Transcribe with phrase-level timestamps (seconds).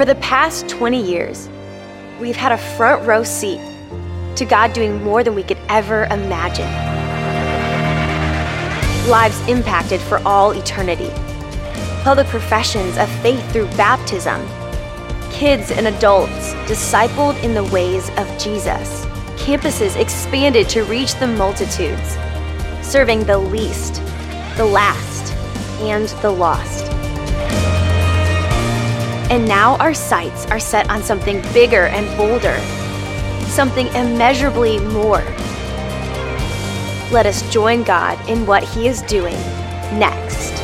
[0.00, 1.50] For the past 20 years,
[2.18, 3.60] we've had a front row seat
[4.36, 6.70] to God doing more than we could ever imagine.
[9.10, 11.10] Lives impacted for all eternity.
[12.02, 14.40] Public professions of faith through baptism.
[15.30, 19.04] Kids and adults discipled in the ways of Jesus.
[19.36, 22.16] Campuses expanded to reach the multitudes,
[22.80, 23.96] serving the least,
[24.56, 25.34] the last,
[25.82, 26.89] and the lost.
[29.30, 32.58] And now our sights are set on something bigger and bolder,
[33.46, 35.22] something immeasurably more.
[37.12, 39.36] Let us join God in what He is doing
[39.98, 40.59] next.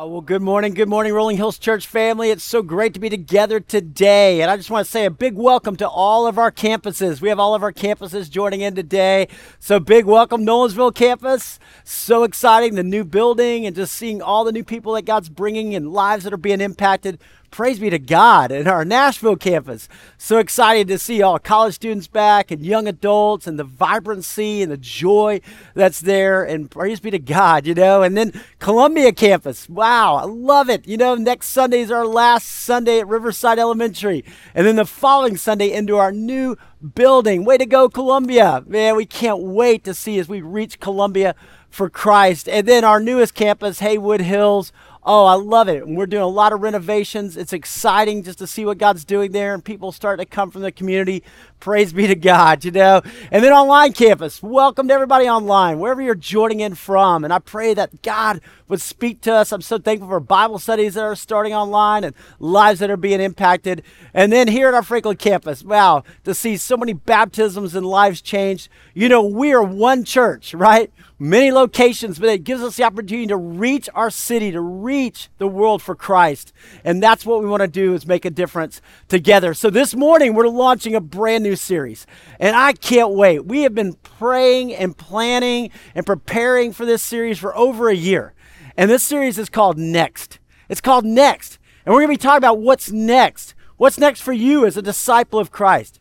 [0.00, 0.72] Uh, well, good morning.
[0.72, 2.30] Good morning, Rolling Hills Church family.
[2.30, 4.40] It's so great to be together today.
[4.40, 7.20] And I just want to say a big welcome to all of our campuses.
[7.20, 9.28] We have all of our campuses joining in today.
[9.58, 11.58] So, big welcome, Nolensville campus.
[11.84, 15.74] So exciting, the new building and just seeing all the new people that God's bringing
[15.74, 17.18] and lives that are being impacted
[17.50, 19.88] praise be to God in our Nashville campus.
[20.18, 24.70] So excited to see all college students back and young adults and the vibrancy and
[24.70, 25.40] the joy
[25.74, 26.42] that's there.
[26.42, 28.02] And praise be to God, you know.
[28.02, 29.68] And then Columbia campus.
[29.68, 30.86] Wow, I love it.
[30.86, 34.24] You know, next Sunday is our last Sunday at Riverside Elementary.
[34.54, 36.56] And then the following Sunday into our new
[36.94, 37.44] building.
[37.44, 38.64] Way to go, Columbia.
[38.66, 41.34] Man, we can't wait to see as we reach Columbia
[41.68, 42.48] for Christ.
[42.48, 44.72] And then our newest campus, Haywood Hills.
[45.02, 45.88] Oh, I love it.
[45.88, 47.38] We're doing a lot of renovations.
[47.38, 50.60] It's exciting just to see what God's doing there and people starting to come from
[50.60, 51.22] the community.
[51.58, 53.00] Praise be to God, you know.
[53.32, 54.42] And then online campus.
[54.42, 57.24] Welcome to everybody online, wherever you're joining in from.
[57.24, 59.52] And I pray that God would speak to us.
[59.52, 63.22] I'm so thankful for Bible studies that are starting online and lives that are being
[63.22, 63.82] impacted.
[64.12, 68.20] And then here at our Franklin campus, wow, to see so many baptisms and lives
[68.20, 68.68] changed.
[68.92, 70.92] You know, we are one church, right?
[71.20, 75.46] Many locations, but it gives us the opportunity to reach our city, to reach the
[75.46, 76.52] world for Christ.
[76.82, 79.52] And that's what we want to do is make a difference together.
[79.52, 82.06] So this morning we're launching a brand new series.
[82.40, 83.44] And I can't wait.
[83.44, 88.32] We have been praying and planning and preparing for this series for over a year.
[88.76, 90.38] And this series is called Next.
[90.70, 91.58] It's called Next.
[91.84, 93.54] And we're going to be talking about what's next.
[93.76, 95.99] What's next for you as a disciple of Christ?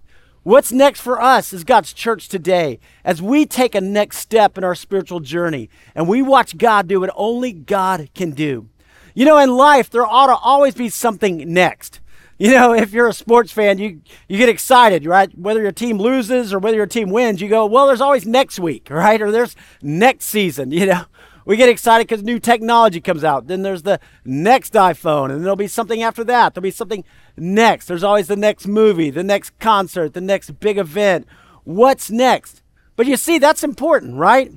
[0.49, 4.63] What's next for us as God's church today as we take a next step in
[4.63, 8.67] our spiritual journey and we watch God do what only God can do?
[9.13, 11.99] You know, in life, there ought to always be something next.
[12.41, 13.99] You know, if you're a sports fan, you,
[14.29, 15.29] you get excited, right?
[15.37, 18.59] Whether your team loses or whether your team wins, you go, well, there's always next
[18.59, 19.21] week, right?
[19.21, 21.03] Or there's next season, you know.
[21.45, 23.47] We get excited because new technology comes out.
[23.47, 26.53] Then there's the next iPhone, and there'll be something after that.
[26.53, 27.03] There'll be something
[27.37, 27.87] next.
[27.87, 31.27] There's always the next movie, the next concert, the next big event.
[31.63, 32.61] What's next?
[32.95, 34.51] But you see, that's important, right?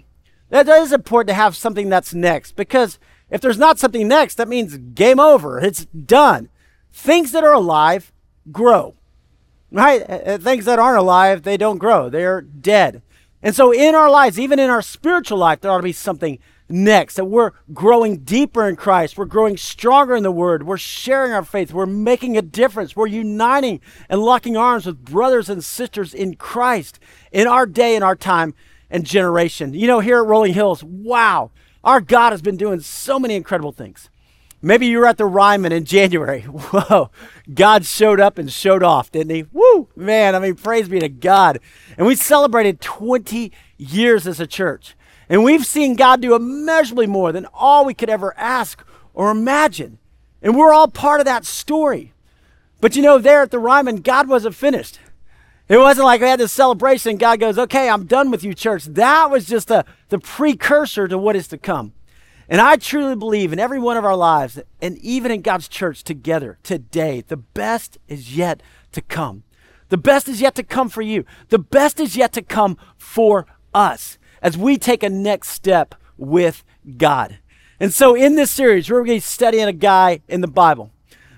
[0.51, 2.99] That is important to have something that's next because
[3.31, 5.59] if there's not something next, that means game over.
[5.59, 6.51] It's done.
[6.93, 8.13] Things that are alive
[8.51, 8.95] grow,
[9.71, 10.03] right?
[10.03, 12.11] Uh, uh, things that aren't alive, they don't grow.
[12.11, 13.01] They're dead.
[13.43, 16.39] And so in our lives, even in our spiritual life, there ought to be something
[16.73, 21.33] next, that we're growing deeper in Christ, we're growing stronger in the Word, we're sharing
[21.33, 26.15] our faith, we're making a difference, we're uniting and locking arms with brothers and sisters
[26.15, 26.99] in Christ
[27.31, 28.55] in our day, in our time,
[28.91, 29.75] and generation.
[29.75, 31.51] You know, here at Rolling Hills, wow,
[31.85, 34.09] our God has been doing so many incredible things.
[34.65, 36.43] Maybe you were at the Ryman in January.
[36.43, 37.11] Whoa,
[37.53, 39.45] God showed up and showed off, didn't he?
[39.53, 41.59] Woo, man, I mean, praise be to God.
[41.99, 44.95] And we celebrated 20 years as a church.
[45.29, 48.85] And we've seen God do immeasurably more than all we could ever ask
[49.15, 49.99] or imagine.
[50.43, 52.13] And we're all part of that story.
[52.81, 54.99] But you know, there at the Ryman, God wasn't finished.
[55.69, 58.85] It wasn't like we had this celebration God goes, okay, I'm done with you, church.
[58.85, 61.93] That was just the, the precursor to what is to come.
[62.49, 66.03] And I truly believe in every one of our lives, and even in God's church
[66.03, 69.45] together today, the best is yet to come.
[69.89, 71.25] The best is yet to come for you.
[71.49, 76.65] The best is yet to come for us as we take a next step with
[76.99, 77.39] God.
[77.81, 80.91] And so in this series, we're going to be studying a guy in the Bible,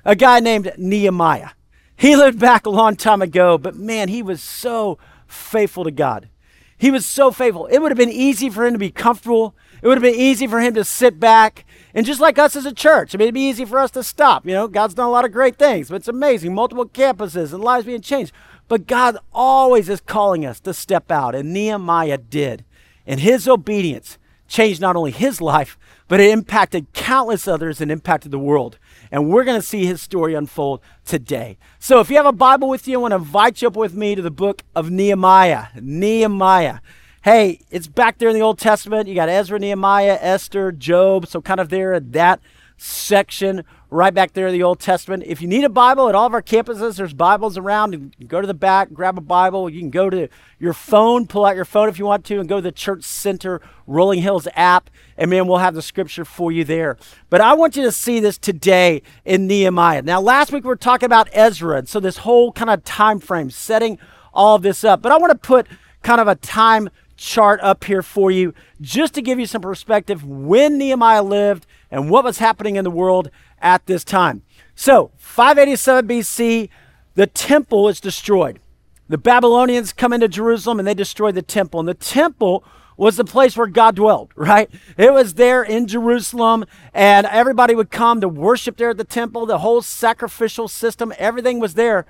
[0.05, 1.51] a guy named Nehemiah.
[1.97, 6.29] He lived back a long time ago, but man, he was so faithful to God.
[6.77, 7.67] He was so faithful.
[7.67, 9.55] It would have been easy for him to be comfortable.
[9.81, 11.65] It would have been easy for him to sit back.
[11.95, 14.03] And just like us as a church, I mean, it'd be easy for us to
[14.03, 14.45] stop.
[14.45, 16.53] You know, God's done a lot of great things, but it's amazing.
[16.53, 18.33] Multiple campuses and lives being changed.
[18.67, 22.65] But God always is calling us to step out, and Nehemiah did.
[23.06, 24.19] And his obedience
[24.49, 25.79] changed not only his life,
[26.09, 28.79] but it impacted countless others and impacted the world.
[29.11, 31.59] And we're going to see his story unfold today.
[31.79, 33.95] So if you have a Bible with you, I want to invite you up with
[33.95, 35.67] me to the book of Nehemiah.
[35.81, 36.81] Nehemiah.
[37.23, 39.09] hey, it's back there in the Old Testament.
[39.09, 41.27] You got Ezra, Nehemiah, Esther, Job.
[41.27, 42.41] So, kind of there at that
[42.76, 45.23] section right back there in the Old Testament.
[45.25, 47.93] If you need a Bible at all of our campuses, there's Bibles around.
[47.93, 49.71] You can go to the back, grab a Bible.
[49.71, 50.29] You can go to
[50.59, 53.05] your phone, pull out your phone if you want to, and go to the Church
[53.05, 56.97] Center Rolling Hills app, and man, we'll have the scripture for you there.
[57.31, 60.03] But I want you to see this today in Nehemiah.
[60.03, 63.20] Now, last week we were talking about Ezra, and so this whole kind of time
[63.20, 63.99] frame, setting
[64.32, 65.03] all of this up.
[65.03, 65.67] But I want to put
[66.03, 70.25] kind of a time chart up here for you just to give you some perspective
[70.25, 73.31] when Nehemiah lived and what was happening in the world
[73.61, 74.43] at this time.
[74.75, 76.69] So, 587 BC,
[77.15, 78.61] the temple is destroyed.
[79.09, 81.81] The Babylonians come into Jerusalem and they destroy the temple.
[81.81, 82.65] And the temple
[82.97, 84.71] was the place where God dwelled, right?
[84.97, 89.47] It was there in Jerusalem, and everybody would come to worship there at the temple.
[89.47, 92.07] The whole sacrificial system, everything was there.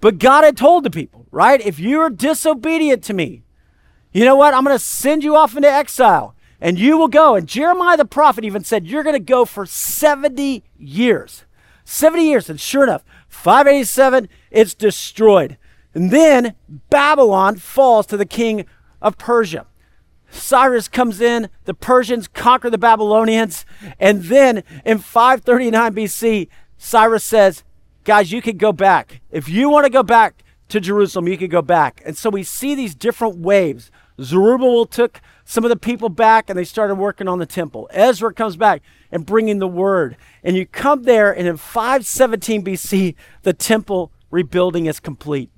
[0.00, 1.60] But God had told the people, right?
[1.60, 3.42] If you're disobedient to me,
[4.12, 4.54] you know what?
[4.54, 7.34] I'm going to send you off into exile and you will go.
[7.34, 11.44] And Jeremiah the prophet even said, You're going to go for 70 years.
[11.84, 12.50] 70 years.
[12.50, 15.56] And sure enough, 587, it's destroyed.
[15.94, 16.54] And then
[16.88, 18.66] Babylon falls to the king
[19.02, 19.66] of Persia.
[20.30, 23.66] Cyrus comes in, the Persians conquer the Babylonians,
[23.98, 26.48] and then in 539 BC,
[26.78, 27.64] Cyrus says,
[28.04, 29.20] Guys, you can go back.
[29.30, 32.02] If you want to go back to Jerusalem, you could go back.
[32.04, 33.90] And so we see these different waves.
[34.20, 37.88] Zerubbabel took some of the people back and they started working on the temple.
[37.92, 40.16] Ezra comes back and bringing the word.
[40.42, 45.50] And you come there, and in 517 BC, the temple rebuilding is complete.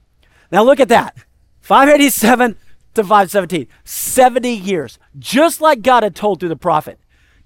[0.51, 1.17] Now look at that
[1.61, 2.57] 587
[2.95, 6.99] to 517, 70 years, just like God had told through the prophet.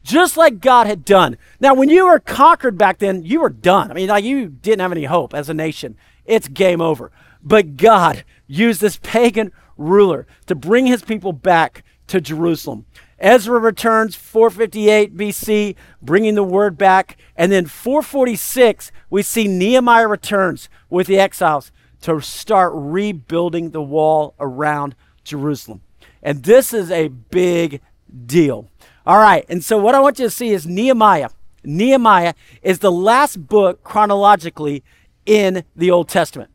[0.02, 1.36] Just like God had done.
[1.58, 3.90] Now, when you were conquered back then, you were done.
[3.90, 5.96] I mean, like you didn't have any hope as a nation.
[6.24, 7.10] It's game over.
[7.46, 12.86] But God used this pagan ruler to bring his people back to Jerusalem.
[13.20, 17.16] Ezra returns 458 BC, bringing the word back.
[17.36, 21.70] And then 446, we see Nehemiah returns with the exiles
[22.02, 25.82] to start rebuilding the wall around Jerusalem.
[26.24, 27.80] And this is a big
[28.26, 28.68] deal.
[29.06, 31.30] All right, and so what I want you to see is Nehemiah.
[31.62, 34.82] Nehemiah is the last book chronologically
[35.24, 36.50] in the Old Testament.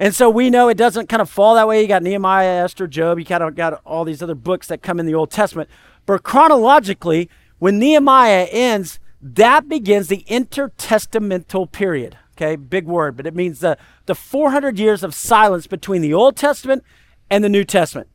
[0.00, 1.82] And so we know it doesn't kind of fall that way.
[1.82, 4.98] You got Nehemiah, Esther, Job, you kind of got all these other books that come
[4.98, 5.68] in the Old Testament.
[6.06, 12.16] But chronologically, when Nehemiah ends, that begins the intertestamental period.
[12.32, 13.76] Okay, big word, but it means the,
[14.06, 16.82] the 400 years of silence between the Old Testament
[17.28, 18.08] and the New Testament.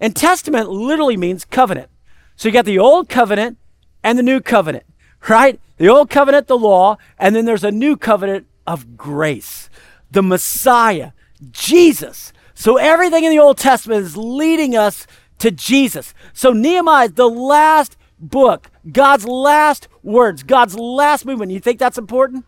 [0.00, 1.90] And testament literally means covenant.
[2.36, 3.58] So you got the Old Covenant
[4.04, 4.84] and the New Covenant,
[5.28, 5.58] right?
[5.78, 9.68] The Old Covenant, the law, and then there's a new covenant of grace.
[10.10, 11.10] The Messiah,
[11.50, 12.32] Jesus.
[12.54, 15.06] So everything in the Old Testament is leading us
[15.38, 16.14] to Jesus.
[16.32, 21.52] So Nehemiah the last book, God's last words, God's last movement.
[21.52, 22.44] You think that's important?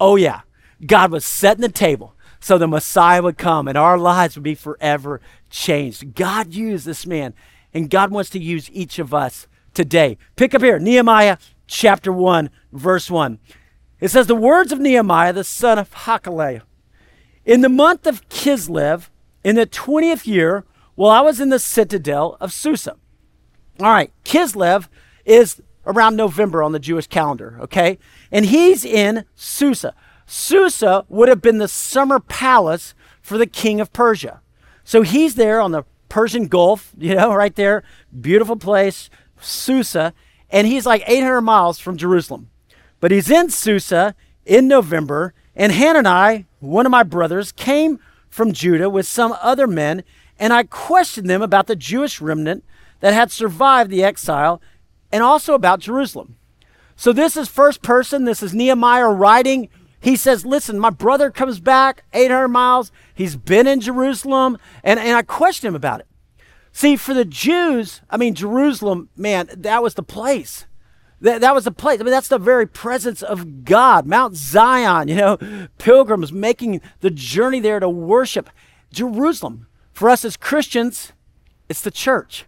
[0.00, 0.42] Oh, yeah.
[0.84, 4.54] God was setting the table so the Messiah would come and our lives would be
[4.54, 6.14] forever changed.
[6.14, 7.34] God used this man,
[7.72, 10.18] and God wants to use each of us today.
[10.36, 13.38] Pick up here, Nehemiah chapter 1, verse 1.
[14.00, 16.62] It says, The words of Nehemiah, the son of Hachaliah.
[17.46, 19.08] In the month of Kislev,
[19.44, 20.64] in the 20th year,
[20.96, 22.96] while I was in the citadel of Susa.
[23.78, 24.88] All right, Kislev
[25.24, 27.98] is around November on the Jewish calendar, okay?
[28.32, 29.94] And he's in Susa.
[30.26, 34.40] Susa would have been the summer palace for the king of Persia.
[34.82, 37.84] So he's there on the Persian Gulf, you know, right there,
[38.20, 39.08] beautiful place,
[39.40, 40.14] Susa,
[40.50, 42.50] and he's like 800 miles from Jerusalem.
[42.98, 47.98] But he's in Susa in November, and Hanani, one of my brothers, came
[48.28, 50.04] from Judah with some other men,
[50.38, 52.64] and I questioned them about the Jewish remnant
[53.00, 54.60] that had survived the exile
[55.12, 56.36] and also about Jerusalem.
[56.96, 58.24] So this is first person.
[58.24, 59.68] This is Nehemiah writing.
[60.00, 62.90] He says, Listen, my brother comes back 800 miles.
[63.14, 64.58] He's been in Jerusalem.
[64.82, 66.06] And, and I questioned him about it.
[66.72, 70.66] See, for the Jews, I mean, Jerusalem, man, that was the place.
[71.20, 72.00] That, that was the place.
[72.00, 74.06] I mean, that's the very presence of God.
[74.06, 75.38] Mount Zion, you know,
[75.78, 78.50] pilgrims making the journey there to worship.
[78.92, 81.12] Jerusalem, for us as Christians,
[81.68, 82.44] it's the church,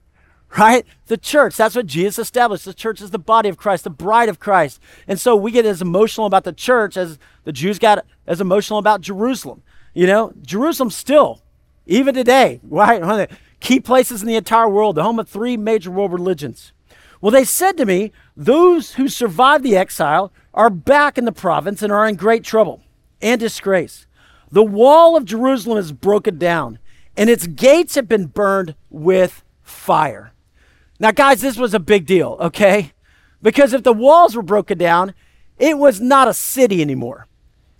[0.56, 0.84] right?
[1.06, 1.56] The church.
[1.56, 2.66] That's what Jesus established.
[2.66, 4.80] The church is the body of Christ, the bride of Christ.
[5.06, 8.78] And so we get as emotional about the church as the Jews got as emotional
[8.78, 9.62] about Jerusalem.
[9.94, 11.42] You know, Jerusalem still,
[11.86, 13.00] even today, right?
[13.00, 16.12] One of the key places in the entire world, the home of three major world
[16.12, 16.72] religions.
[17.20, 21.82] Well, they said to me, Those who survived the exile are back in the province
[21.82, 22.82] and are in great trouble
[23.20, 24.06] and disgrace.
[24.50, 26.78] The wall of Jerusalem is broken down,
[27.16, 30.32] and its gates have been burned with fire.
[30.98, 32.92] Now, guys, this was a big deal, okay?
[33.42, 35.14] Because if the walls were broken down,
[35.58, 37.26] it was not a city anymore.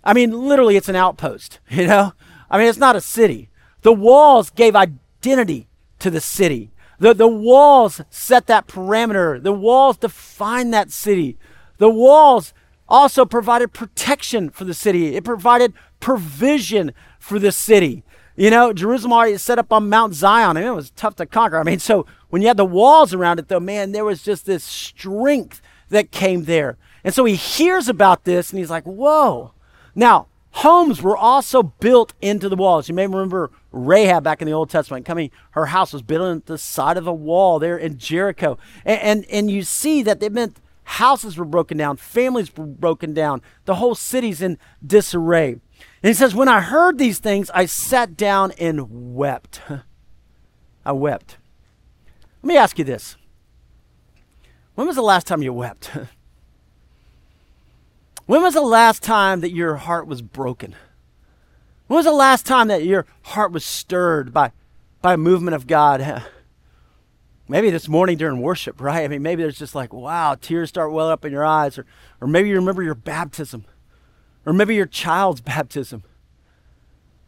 [0.03, 2.13] I mean, literally, it's an outpost, you know?
[2.49, 3.49] I mean, it's not a city.
[3.81, 5.67] The walls gave identity
[5.99, 6.71] to the city.
[6.99, 9.41] The, the walls set that parameter.
[9.41, 11.37] The walls define that city.
[11.77, 12.53] The walls
[12.87, 15.15] also provided protection for the city.
[15.15, 18.03] It provided provision for the city.
[18.35, 21.59] You know, Jerusalem already set up on Mount Zion, and it was tough to conquer.
[21.59, 24.45] I mean, so when you had the walls around it, though, man, there was just
[24.45, 26.77] this strength that came there.
[27.03, 29.53] And so he hears about this, and he's like, whoa.
[29.93, 32.87] Now, homes were also built into the walls.
[32.87, 36.43] You may remember Rahab back in the Old Testament coming, her house was built on
[36.45, 38.57] the side of the wall there in Jericho.
[38.83, 43.13] And, and, and you see that it meant houses were broken down, families were broken
[43.13, 45.51] down, the whole city's in disarray.
[45.51, 49.61] And he says, When I heard these things, I sat down and wept.
[50.85, 51.37] I wept.
[52.41, 53.17] Let me ask you this.
[54.75, 55.91] When was the last time you wept?
[58.25, 60.75] when was the last time that your heart was broken?
[61.89, 64.51] When was the last time that your heart was stirred by,
[65.01, 66.23] by a movement of God?
[67.47, 69.03] Maybe this morning during worship, right?
[69.03, 71.79] I mean, maybe there's just like, wow, tears start welling up in your eyes.
[71.79, 71.87] Or,
[72.21, 73.65] or maybe you remember your baptism.
[74.45, 76.03] Or maybe your child's baptism.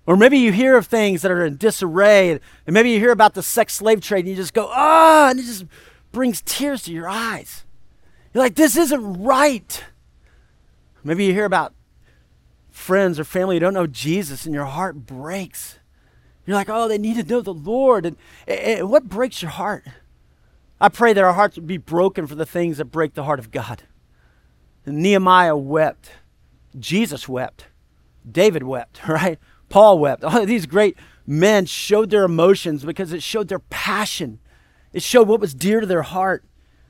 [0.05, 2.29] Or maybe you hear of things that are in disarray.
[2.29, 5.25] And, and maybe you hear about the sex slave trade and you just go, ah,
[5.25, 5.65] oh, and it just
[6.11, 7.65] brings tears to your eyes.
[8.31, 9.83] You're like, this isn't right.
[11.03, 11.73] Maybe you hear about
[12.81, 15.79] friends or family who don't know Jesus and your heart breaks.
[16.45, 18.05] You're like, oh, they need to know the Lord.
[18.05, 19.85] And, and what breaks your heart?
[20.79, 23.39] I pray that our hearts would be broken for the things that break the heart
[23.39, 23.83] of God.
[24.85, 26.11] And Nehemiah wept.
[26.77, 27.67] Jesus wept.
[28.29, 29.37] David wept, right?
[29.69, 30.23] Paul wept.
[30.23, 30.97] All of these great
[31.27, 34.39] men showed their emotions because it showed their passion.
[34.91, 36.43] It showed what was dear to their heart.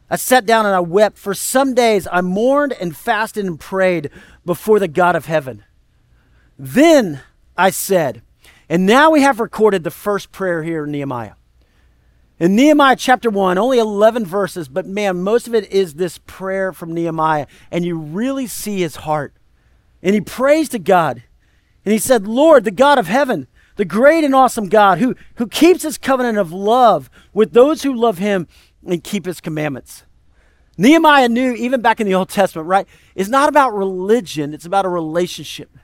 [0.10, 1.18] I sat down and I wept.
[1.18, 4.10] For some days I mourned and fasted and prayed
[4.46, 5.64] before the God of heaven.
[6.64, 7.22] Then
[7.58, 8.22] I said,
[8.70, 11.34] and now we have recorded the first prayer here in Nehemiah.
[12.40, 16.72] In Nehemiah chapter 1, only 11 verses, but man, most of it is this prayer
[16.72, 19.34] from Nehemiah, and you really see his heart.
[20.04, 21.24] And he prays to God.
[21.84, 25.48] And he said, Lord, the God of heaven, the great and awesome God, who, who
[25.48, 28.48] keeps his covenant of love with those who love him
[28.86, 30.04] and keep his commandments.
[30.78, 32.86] Nehemiah knew, even back in the Old Testament, right?
[33.16, 35.76] It's not about religion, it's about a relationship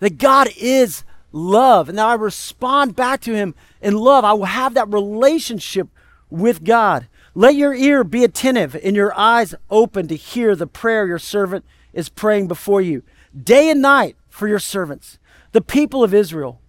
[0.00, 1.88] that God is love.
[1.88, 4.24] And that I respond back to Him in love.
[4.24, 5.88] I will have that relationship
[6.30, 7.08] with God.
[7.34, 11.64] Let your ear be attentive and your eyes open to hear the prayer your servant
[11.92, 13.02] is praying before you,
[13.40, 15.18] day and night for your servants,
[15.52, 16.60] the people of Israel.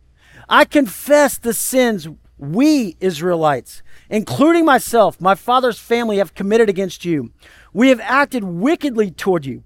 [0.50, 7.32] I confess the sins we Israelites, including myself, my father's family, have committed against you.
[7.74, 9.64] We have acted wickedly toward you.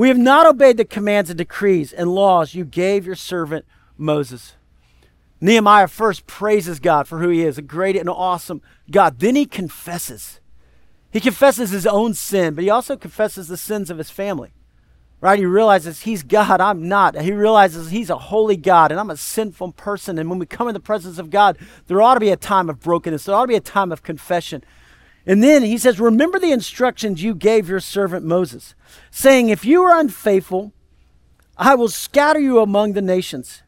[0.00, 3.66] We have not obeyed the commands and decrees and laws you gave your servant
[3.98, 4.54] Moses.
[5.42, 9.18] Nehemiah first praises God for who he is, a great and awesome God.
[9.18, 10.40] Then he confesses.
[11.10, 14.54] He confesses his own sin, but he also confesses the sins of his family.
[15.20, 15.38] Right?
[15.38, 17.20] He realizes he's God, I'm not.
[17.20, 20.18] He realizes he's a holy God and I'm a sinful person.
[20.18, 22.70] And when we come in the presence of God, there ought to be a time
[22.70, 23.26] of brokenness.
[23.26, 24.64] There ought to be a time of confession.
[25.26, 28.74] And then he says, Remember the instructions you gave your servant Moses,
[29.10, 30.72] saying, If you are unfaithful,
[31.56, 33.62] I will scatter you among the nations.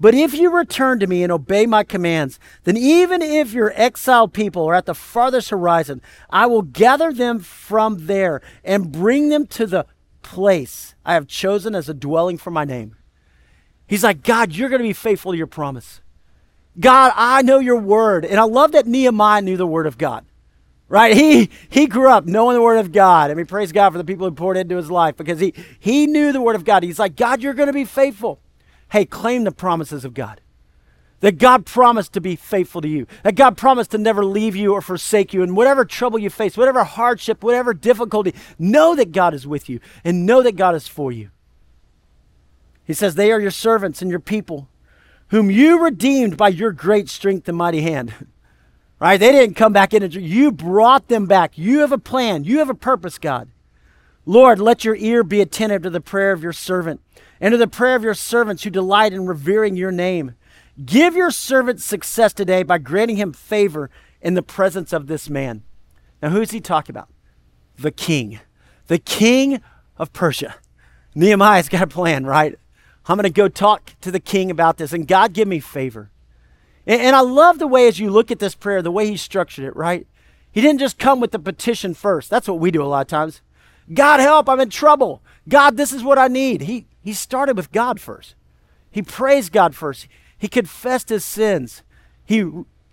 [0.00, 4.32] But if you return to me and obey my commands, then even if your exiled
[4.32, 6.00] people are at the farthest horizon,
[6.30, 9.86] I will gather them from there and bring them to the
[10.22, 12.96] place I have chosen as a dwelling for my name.
[13.88, 16.00] He's like, God, you're going to be faithful to your promise.
[16.78, 18.24] God, I know your word.
[18.24, 20.24] And I love that Nehemiah knew the word of God
[20.88, 21.16] right?
[21.16, 23.30] He he grew up knowing the word of God.
[23.30, 26.06] I mean, praise God for the people who poured into his life because he he
[26.06, 26.82] knew the word of God.
[26.82, 28.40] He's like, God, you're going to be faithful.
[28.90, 30.40] Hey, claim the promises of God.
[31.20, 33.06] That God promised to be faithful to you.
[33.24, 35.42] That God promised to never leave you or forsake you.
[35.42, 39.80] And whatever trouble you face, whatever hardship, whatever difficulty, know that God is with you
[40.04, 41.30] and know that God is for you.
[42.84, 44.68] He says, They are your servants and your people,
[45.28, 48.14] whom you redeemed by your great strength and mighty hand.
[49.00, 49.18] Right?
[49.18, 50.10] They didn't come back in.
[50.10, 51.56] You brought them back.
[51.56, 52.44] You have a plan.
[52.44, 53.48] You have a purpose, God.
[54.26, 57.00] Lord, let your ear be attentive to the prayer of your servant
[57.40, 60.34] and to the prayer of your servants who delight in revering your name.
[60.84, 63.88] Give your servant success today by granting him favor
[64.20, 65.62] in the presence of this man.
[66.20, 67.08] Now, who's he talking about?
[67.78, 68.40] The king,
[68.88, 69.60] the king
[69.96, 70.56] of Persia.
[71.14, 72.58] Nehemiah's got a plan, right?
[73.06, 76.10] I'm going to go talk to the king about this, and God give me favor.
[76.88, 79.16] And, and I love the way, as you look at this prayer, the way he
[79.16, 80.08] structured it, right?
[80.50, 82.30] He didn't just come with the petition first.
[82.30, 83.42] That's what we do a lot of times.
[83.92, 85.22] God help, I'm in trouble.
[85.48, 86.62] God, this is what I need.
[86.62, 88.34] He, he started with God first.
[88.90, 90.08] He praised God first.
[90.36, 91.82] He confessed his sins.
[92.24, 92.50] He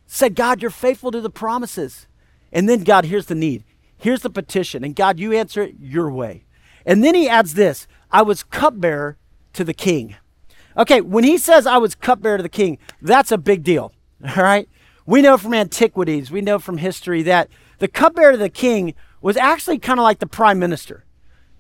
[0.08, 2.08] said, God, you're faithful to the promises.
[2.52, 3.64] And then, God, here's the need.
[3.98, 4.84] Here's the petition.
[4.84, 6.46] And God, you answer it your way.
[6.86, 9.18] And then he adds this I was cupbearer
[9.54, 10.16] to the king.
[10.78, 13.94] Okay, when he says I was cupbearer to the king, that's a big deal.
[14.38, 14.68] All right?
[15.06, 19.38] We know from antiquities, we know from history that the cupbearer to the king was
[19.38, 21.06] actually kind of like the prime minister.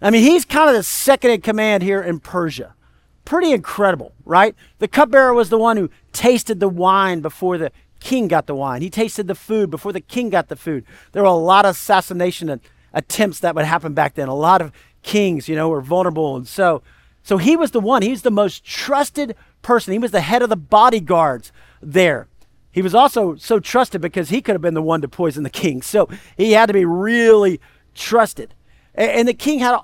[0.02, 2.76] I mean, he's kind of the second in command here in Persia.
[3.24, 4.56] Pretty incredible, right?
[4.80, 8.82] The cupbearer was the one who tasted the wine before the king got the wine.
[8.82, 10.86] He tasted the food before the king got the food.
[11.12, 12.62] There were a lot of assassination
[12.94, 14.28] attempts that would happen back then.
[14.28, 16.36] A lot of kings, you know, were vulnerable.
[16.36, 16.84] And so,
[17.26, 18.04] so he was the one.
[18.04, 19.94] He was the most trusted person.
[19.94, 21.52] He was the head of the bodyguards
[21.82, 22.28] there.
[22.72, 25.50] He was also so trusted because he could have been the one to poison the
[25.50, 25.82] king.
[25.82, 27.60] So he had to be really
[27.96, 28.54] trusted.
[28.94, 29.80] And, the king had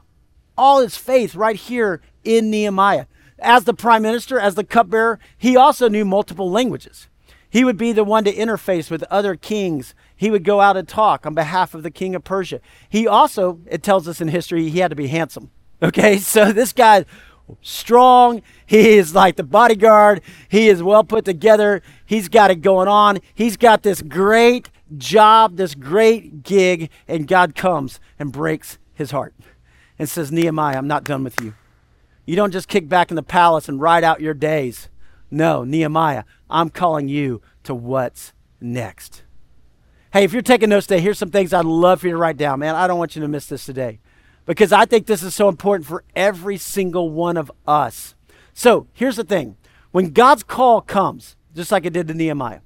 [0.55, 3.07] all his faith right here in Nehemiah.
[3.39, 7.07] As the prime minister, as the cupbearer, he also knew multiple languages.
[7.50, 9.95] He would be the one to interface with other kings.
[10.15, 12.62] He would go out and talk on behalf of the king of Persia.
[12.88, 15.50] He also, it tells us in history, he had to be handsome.
[15.81, 17.05] Okay, so this guy
[17.62, 18.41] strong.
[18.65, 20.22] He is like the bodyguard.
[20.50, 21.81] He is well put together.
[22.05, 23.20] He's got it going on.
[23.34, 29.34] He's got this great job, this great gig, and God comes and breaks his heart
[29.98, 31.53] and says, Nehemiah, I'm not done with you.
[32.25, 34.89] You don't just kick back in the palace and ride out your days.
[35.29, 39.24] No, Nehemiah, I'm calling you to what's next.
[40.13, 42.38] Hey, if you're taking notes today, here's some things I'd love for you to write
[42.38, 42.75] down, man.
[42.75, 44.00] I don't want you to miss this today
[44.45, 48.15] because I think this is so important for every single one of us.
[48.53, 49.57] So here's the thing
[49.91, 52.62] when God's call comes, just like it did to Nehemiah,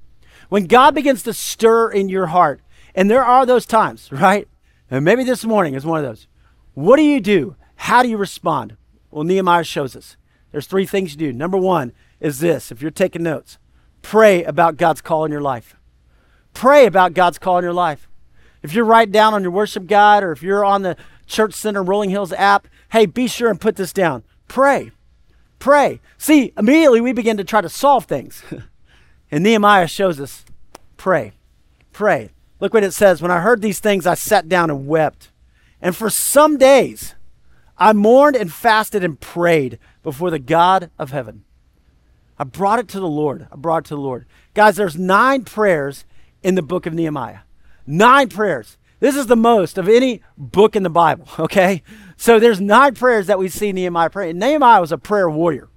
[0.49, 2.61] when God begins to stir in your heart,
[2.93, 4.47] and there are those times, right?
[4.89, 6.27] And maybe this morning is one of those.
[6.73, 7.55] What do you do?
[7.75, 8.77] How do you respond?
[9.11, 10.17] Well, Nehemiah shows us.
[10.51, 11.33] There's three things you do.
[11.33, 13.57] Number one is this if you're taking notes,
[14.01, 15.75] pray about God's call in your life.
[16.53, 18.07] Pray about God's call in your life.
[18.63, 21.83] If you're writing down on your worship guide or if you're on the Church Center
[21.83, 24.23] Rolling Hills app, hey, be sure and put this down.
[24.47, 24.91] Pray.
[25.59, 25.99] Pray.
[26.17, 28.43] See, immediately we begin to try to solve things.
[29.31, 30.45] and Nehemiah shows us
[30.97, 31.33] pray.
[31.91, 32.31] Pray.
[32.59, 33.21] Look what it says.
[33.21, 35.31] When I heard these things, I sat down and wept.
[35.81, 37.15] And for some days,
[37.77, 41.43] I mourned and fasted and prayed before the God of heaven.
[42.37, 43.47] I brought it to the Lord.
[43.51, 44.25] I brought it to the Lord.
[44.53, 46.05] Guys, there's nine prayers
[46.43, 47.39] in the book of Nehemiah.
[47.87, 48.77] Nine prayers.
[48.99, 51.83] This is the most of any book in the Bible, okay?
[52.17, 54.33] So there's nine prayers that we see Nehemiah pray.
[54.33, 55.69] Nehemiah was a prayer warrior.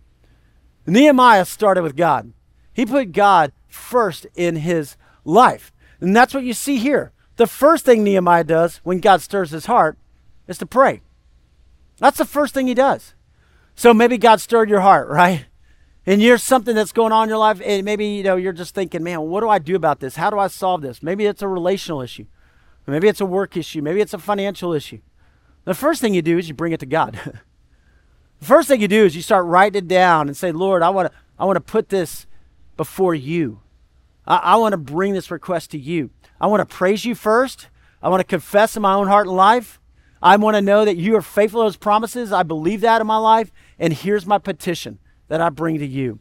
[0.86, 2.32] Nehemiah started with God.
[2.72, 5.72] He put God first in his life.
[6.00, 7.12] And that's what you see here.
[7.36, 9.98] The first thing Nehemiah does when God stirs his heart
[10.46, 11.02] is to pray.
[11.98, 13.14] That's the first thing he does.
[13.74, 15.46] So maybe God stirred your heart, right?
[16.06, 18.74] And you're something that's going on in your life, and maybe you know you're just
[18.74, 20.16] thinking, man, what do I do about this?
[20.16, 21.02] How do I solve this?
[21.02, 22.24] Maybe it's a relational issue.
[22.88, 23.82] Maybe it's a work issue.
[23.82, 25.00] Maybe it's a financial issue.
[25.64, 27.20] The first thing you do is you bring it to God.
[28.40, 30.90] the first thing you do is you start writing it down and say, Lord, I
[30.90, 32.26] want to I want to put this
[32.76, 33.60] before you.
[34.26, 36.10] I, I want to bring this request to you.
[36.40, 37.68] I want to praise you first.
[38.02, 39.80] I want to confess in my own heart and life.
[40.22, 42.32] I want to know that you are faithful to those promises.
[42.32, 43.52] I believe that in my life.
[43.78, 44.98] And here's my petition
[45.28, 46.18] that I bring to you.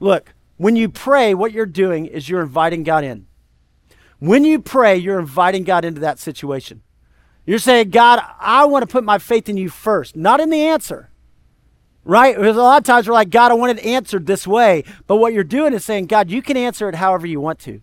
[0.00, 3.26] Look, when you pray, what you're doing is you're inviting God in.
[4.18, 6.82] When you pray, you're inviting God into that situation.
[7.44, 10.62] You're saying, God, I want to put my faith in you first, not in the
[10.62, 11.10] answer.
[12.04, 12.36] Right?
[12.36, 14.84] Because a lot of times we're like, God, I want it answered this way.
[15.06, 17.80] But what you're doing is saying, God, you can answer it however you want to.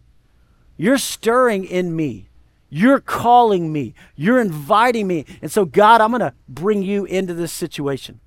[0.77, 2.29] You're stirring in me.
[2.69, 3.93] You're calling me.
[4.15, 5.25] You're inviting me.
[5.41, 8.19] And so, God, I'm going to bring you into this situation,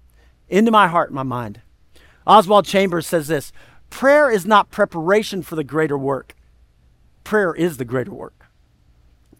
[0.49, 1.63] into my heart and my mind.
[2.27, 3.53] Oswald Chambers says this
[3.91, 6.35] prayer is not preparation for the greater work,
[7.27, 8.47] prayer is the greater work.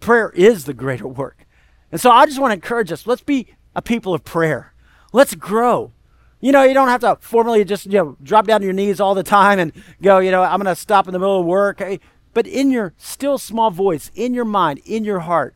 [0.01, 1.47] Prayer is the greater work.
[1.93, 4.75] And so I just want to encourage us let's be a people of prayer.
[5.13, 5.93] Let's grow.
[6.41, 8.99] You know, you don't have to formally just, you know, drop down to your knees
[8.99, 9.73] all the time and
[10.03, 11.81] go, you know, I'm going to stop in the middle of work.
[12.35, 15.55] But in your still small voice, in your mind, in your heart,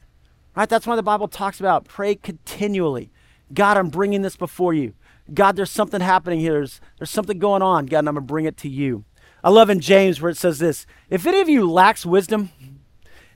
[0.55, 0.69] right?
[0.69, 3.11] That's why the Bible talks about pray continually.
[3.53, 4.95] God, I'm bringing this before you.
[5.35, 6.53] God, there's something happening here.
[6.53, 7.87] There's, there's something going on.
[7.87, 9.05] God, and I'm going to bring it to you.
[9.43, 12.51] I love in James where it says this If any of you lacks wisdom,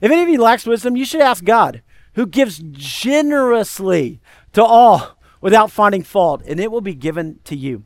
[0.01, 1.81] if any of you lacks wisdom, you should ask God,
[2.13, 4.19] who gives generously
[4.53, 7.83] to all without finding fault, and it will be given to you.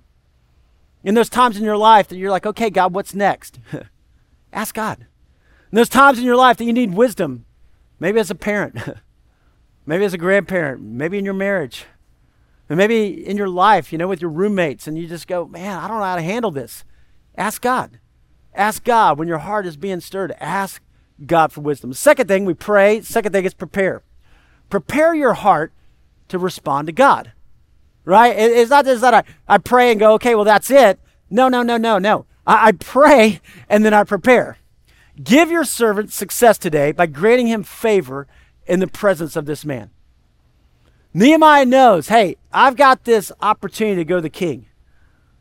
[1.04, 3.60] In those times in your life that you're like, okay, God, what's next?
[4.54, 5.08] ask God.
[5.72, 7.46] In those times in your life that you need wisdom,
[8.00, 8.78] Maybe as a parent,
[9.86, 11.86] maybe as a grandparent, maybe in your marriage,
[12.70, 15.78] and maybe in your life, you know, with your roommates, and you just go, man,
[15.78, 16.86] I don't know how to handle this.
[17.36, 18.00] Ask God.
[18.54, 20.34] Ask God when your heart is being stirred.
[20.40, 20.82] Ask
[21.26, 21.94] God for wisdom.
[21.94, 23.02] Second thing, we pray.
[23.02, 24.04] Second thing is prepare.
[24.70, 25.74] Prepare your heart
[26.30, 27.32] to respond to God.
[28.06, 28.36] Right?
[28.38, 31.00] It's not just that I, I pray and go, okay, well, that's it.
[31.30, 32.26] No, no, no, no, no.
[32.48, 34.58] I, I pray and then I prepare.
[35.22, 38.28] Give your servant success today by granting him favor
[38.66, 39.92] in the presence of this man.
[41.14, 44.68] Nehemiah knows, hey, I've got this opportunity to go to the king.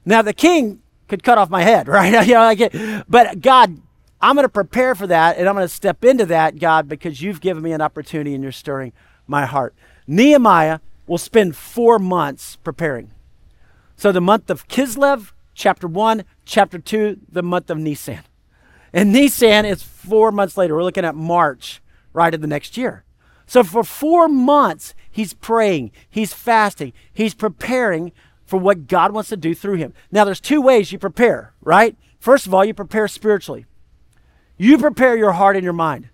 [0.04, 2.26] Now, the king could cut off my head, right?
[2.26, 2.72] you know, like
[3.08, 3.80] but God,
[4.20, 7.22] I'm going to prepare for that and I'm going to step into that, God, because
[7.22, 8.92] you've given me an opportunity and you're stirring
[9.26, 9.74] my heart.
[10.06, 13.10] Nehemiah will spend four months preparing.
[13.96, 18.20] So, the month of Kislev, chapter 1, chapter 2, the month of Nisan.
[18.92, 20.76] And Nisan is four months later.
[20.76, 23.04] We're looking at March, right of the next year.
[23.46, 28.12] So, for four months, he's praying, he's fasting, he's preparing
[28.48, 29.92] for what God wants to do through him.
[30.10, 31.94] Now, there's two ways you prepare, right?
[32.18, 33.66] First of all, you prepare spiritually.
[34.56, 36.08] You prepare your heart and your mind.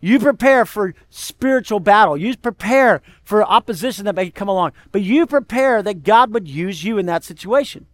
[0.00, 2.16] You prepare for spiritual battle.
[2.16, 4.70] You prepare for opposition that may come along.
[4.92, 7.86] But you prepare that God would use you in that situation,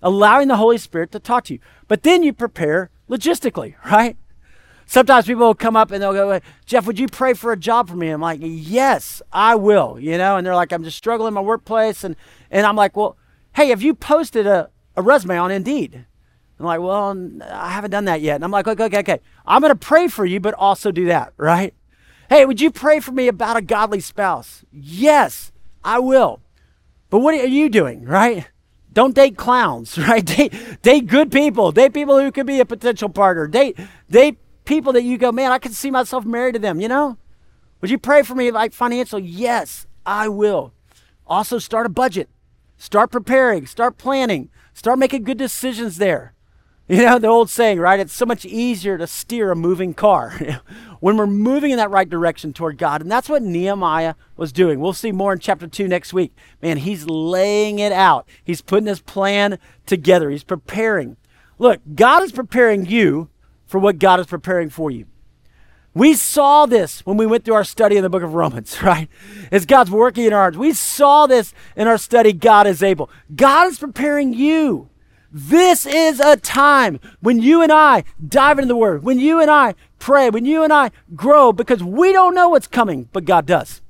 [0.00, 1.60] allowing the Holy Spirit to talk to you.
[1.88, 4.16] But then you prepare logistically, right?
[4.86, 7.90] Sometimes people will come up and they'll go, Jeff, would you pray for a job
[7.90, 8.08] for me?
[8.08, 10.38] I'm like, yes, I will, you know?
[10.38, 12.02] And they're like, I'm just struggling in my workplace.
[12.02, 12.16] And,
[12.50, 13.18] and I'm like, well,
[13.54, 16.06] hey, have you posted a, a resume on Indeed?
[16.58, 18.36] I'm like, well, I haven't done that yet.
[18.36, 19.20] And I'm like, okay, okay, okay.
[19.44, 21.74] I'm going to pray for you, but also do that, right?
[22.28, 24.64] Hey, would you pray for me about a godly spouse?
[24.70, 25.50] Yes,
[25.82, 26.40] I will.
[27.10, 28.46] But what are you doing, right?
[28.92, 30.24] Don't date clowns, right?
[30.24, 31.72] Date, date good people.
[31.72, 33.48] Date people who could be a potential partner.
[33.48, 36.88] Date, date people that you go, man, I can see myself married to them, you
[36.88, 37.18] know?
[37.80, 39.18] Would you pray for me like financial?
[39.18, 40.72] Yes, I will.
[41.26, 42.28] Also, start a budget.
[42.82, 43.64] Start preparing.
[43.64, 44.50] Start planning.
[44.74, 46.34] Start making good decisions there.
[46.88, 48.00] You know, the old saying, right?
[48.00, 50.36] It's so much easier to steer a moving car
[51.00, 53.00] when we're moving in that right direction toward God.
[53.00, 54.80] And that's what Nehemiah was doing.
[54.80, 56.36] We'll see more in chapter 2 next week.
[56.60, 61.16] Man, he's laying it out, he's putting his plan together, he's preparing.
[61.60, 63.30] Look, God is preparing you
[63.64, 65.06] for what God is preparing for you.
[65.94, 69.08] We saw this when we went through our study in the book of Romans, right?
[69.50, 70.56] As God's working in our hearts.
[70.56, 73.10] We saw this in our study, God is able.
[73.34, 74.88] God is preparing you.
[75.34, 79.50] This is a time when you and I dive into the Word, when you and
[79.50, 83.46] I pray, when you and I grow, because we don't know what's coming, but God
[83.46, 83.80] does.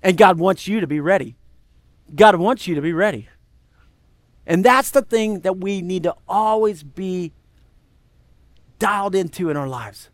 [0.00, 1.36] And God wants you to be ready.
[2.14, 3.28] God wants you to be ready.
[4.46, 7.32] And that's the thing that we need to always be
[8.78, 10.08] dialed into in our lives.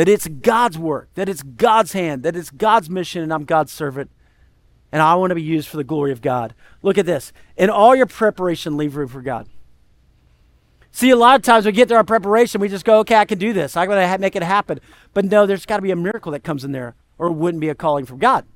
[0.00, 3.70] That it's God's work, that it's God's hand, that it's God's mission, and I'm God's
[3.70, 4.10] servant
[4.92, 6.54] and I want to be used for the glory of God.
[6.82, 7.34] Look at this.
[7.58, 9.46] In all your preparation, leave room for God.
[10.90, 13.26] See, a lot of times we get to our preparation, we just go, okay, I
[13.26, 13.76] can do this.
[13.76, 14.80] I'm going to make it happen.
[15.12, 17.60] But no, there's got to be a miracle that comes in there, or it wouldn't
[17.60, 18.46] be a calling from God.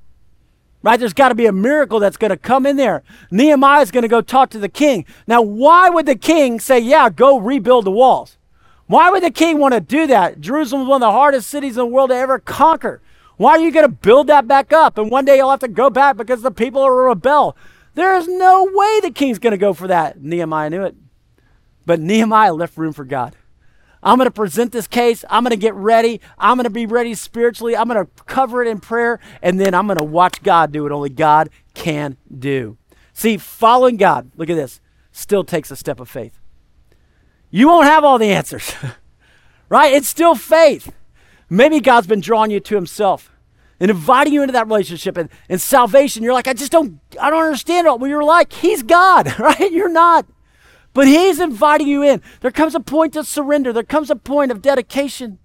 [0.81, 0.99] Right?
[0.99, 3.03] There's got to be a miracle that's going to come in there.
[3.29, 5.05] Nehemiah is going to go talk to the king.
[5.27, 8.39] Now, why would the king say, yeah, go rebuild the walls?
[8.87, 10.39] Why would the king want to do that?
[10.41, 13.01] Jerusalem is one of the hardest cities in the world to ever conquer.
[13.37, 14.97] Why are you going to build that back up?
[14.97, 17.57] And one day you'll have to go back because the people are rebel.
[17.95, 20.21] There is no way the king's going to go for that.
[20.21, 20.95] Nehemiah knew it.
[21.85, 23.35] But Nehemiah left room for God.
[24.03, 25.25] I'm going to present this case.
[25.29, 26.21] I'm going to get ready.
[26.37, 27.75] I'm going to be ready spiritually.
[27.75, 29.19] I'm going to cover it in prayer.
[29.41, 32.77] And then I'm going to watch God do what only God can do.
[33.13, 34.79] See, following God, look at this,
[35.11, 36.39] still takes a step of faith.
[37.49, 38.73] You won't have all the answers,
[39.69, 39.93] right?
[39.93, 40.93] It's still faith.
[41.49, 43.31] Maybe God's been drawing you to Himself
[43.79, 46.23] and inviting you into that relationship and, and salvation.
[46.23, 47.99] You're like, I just don't, I don't understand it.
[47.99, 49.71] Well, you're like, He's God, right?
[49.71, 50.25] You're not.
[50.93, 52.21] But He's inviting you in.
[52.41, 55.39] There comes a point of surrender, there comes a point of dedication.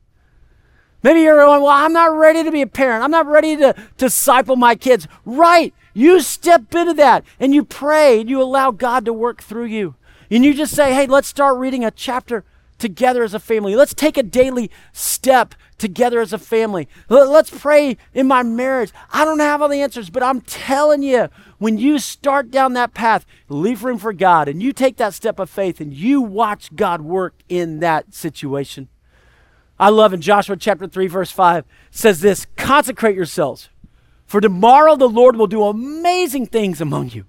[1.02, 3.02] Maybe you're going, Well, I'm not ready to be a parent.
[3.02, 5.08] I'm not ready to, to disciple my kids.
[5.24, 5.74] Right.
[5.94, 9.96] You step into that and you pray and you allow God to work through you.
[10.30, 12.44] And you just say, Hey, let's start reading a chapter
[12.80, 13.76] together as a family.
[13.76, 16.88] Let's take a daily step together as a family.
[17.08, 18.90] Let's pray in my marriage.
[19.12, 22.94] I don't have all the answers, but I'm telling you, when you start down that
[22.94, 26.74] path, leave room for God and you take that step of faith and you watch
[26.74, 28.88] God work in that situation.
[29.78, 33.70] I love in Joshua chapter 3, verse 5 says this consecrate yourselves,
[34.26, 37.24] for tomorrow the Lord will do amazing things among you.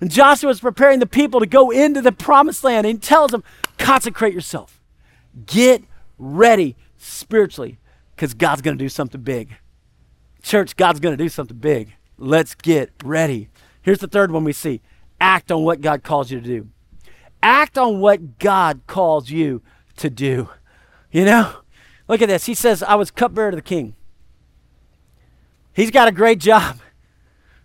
[0.00, 3.30] And Joshua is preparing the people to go into the promised land, and he tells
[3.30, 3.44] them,
[3.78, 4.80] consecrate yourself.
[5.46, 5.82] Get
[6.18, 7.78] ready spiritually.
[8.14, 9.56] because God's going to do something big.
[10.42, 11.94] Church, God's going to do something big.
[12.18, 13.48] Let's get ready.
[13.82, 14.80] Here's the third one we see
[15.20, 16.68] act on what God calls you to do.
[17.42, 19.62] Act on what God calls you
[19.96, 20.48] to do.
[21.10, 21.52] You know,
[22.08, 22.46] look at this.
[22.46, 23.94] He says, I was cupbearer to the king.
[25.72, 26.78] He's got a great job,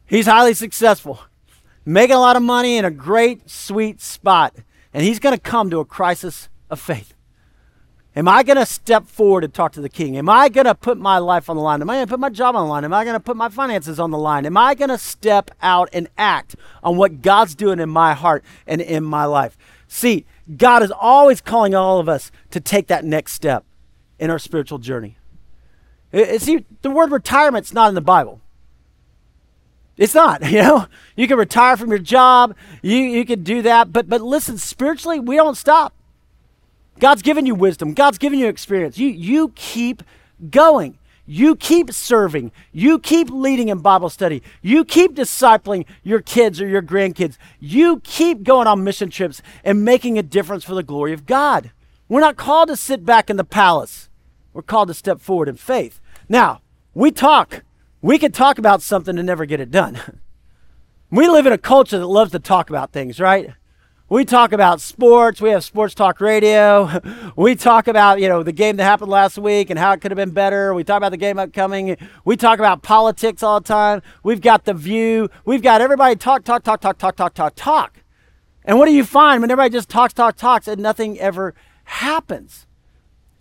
[0.05, 1.19] he's highly successful,
[1.93, 4.56] making a lot of money in a great, sweet spot.
[4.93, 7.13] And he's going to come to a crisis of faith.
[8.15, 10.17] Am I going to step forward and talk to the king?
[10.17, 11.80] Am I going to put my life on the line?
[11.82, 12.84] Am I going to put my job on the line?
[12.84, 14.45] Am I going to put my finances on the line?
[14.45, 18.43] Am I going to step out and act on what God's doing in my heart
[18.65, 19.58] and in my life?
[19.88, 20.25] See,
[20.58, 23.63] God is always calling all of us to take that next step
[24.17, 25.17] in our spiritual journey.
[26.39, 28.41] See, the word retirement's not in the Bible.
[29.99, 30.88] It's not, you know.
[31.15, 35.19] You can retire from your job, you, you can do that, but but listen, spiritually,
[35.19, 35.93] we don't stop.
[36.99, 37.93] God's given you wisdom.
[37.93, 38.97] God's given you experience.
[38.97, 40.03] You, you keep
[40.49, 40.97] going.
[41.25, 42.51] You keep serving.
[42.71, 44.41] You keep leading in Bible study.
[44.62, 47.38] You keep discipling your kids or your grandkids.
[47.59, 51.71] You keep going on mission trips and making a difference for the glory of God.
[52.09, 54.09] We're not called to sit back in the palace.
[54.51, 56.01] We're called to step forward in faith.
[56.27, 56.62] Now,
[56.93, 57.63] we talk.
[58.01, 59.99] We can talk about something and never get it done.
[61.12, 63.51] we live in a culture that loves to talk about things, right?
[64.07, 65.39] We talk about sports.
[65.41, 66.89] We have sports talk radio.
[67.35, 70.12] We talk about, you know, the game that happened last week and how it could
[70.12, 70.73] have been better.
[70.73, 71.95] We talk about the game upcoming.
[72.25, 74.01] We talk about politics all the time.
[74.23, 75.29] We've got the view.
[75.45, 78.03] We've got everybody talk, talk, talk, talk, talk, talk, talk, talk.
[78.65, 81.53] And what do you find when everybody just talks, talk, talks and nothing ever
[81.85, 82.67] happens?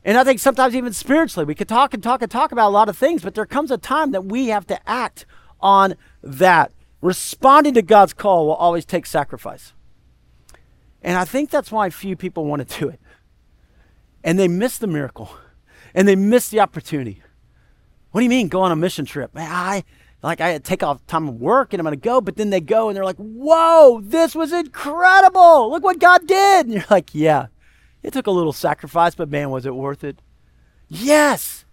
[0.05, 2.71] And I think sometimes even spiritually, we could talk and talk and talk about a
[2.71, 5.27] lot of things, but there comes a time that we have to act
[5.61, 6.73] on that.
[7.01, 9.73] Responding to God's call will always take sacrifice.
[11.03, 13.01] And I think that's why few people want to do it.
[14.25, 15.31] And they miss the miracle
[15.95, 17.23] and they miss the opportunity.
[18.11, 19.35] What do you mean go on a mission trip?
[19.35, 19.85] Man, I
[20.23, 22.89] like I take off time of work and I'm gonna go, but then they go
[22.89, 25.71] and they're like, whoa, this was incredible.
[25.71, 26.67] Look what God did.
[26.67, 27.47] And you're like, yeah,
[28.03, 30.21] it took a little sacrifice, but man, was it worth it?
[30.89, 31.65] Yes.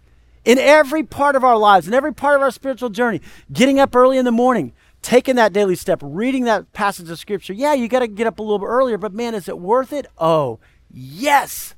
[0.44, 3.96] In every part of our lives, in every part of our spiritual journey, getting up
[3.96, 7.88] early in the morning, taking that daily step, reading that passage of scripture, yeah, you
[7.88, 10.08] got to get up a little bit earlier, but man, is it worth it?
[10.18, 10.60] Oh,
[10.92, 11.76] yes.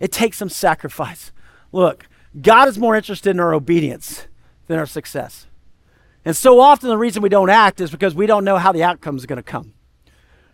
[0.00, 1.32] It takes some sacrifice.
[1.70, 2.06] Look,
[2.40, 4.26] God is more interested in our obedience
[4.66, 5.46] than our success.
[6.24, 8.84] And so often the reason we don't act is because we don't know how the
[8.84, 9.74] outcome is going to come.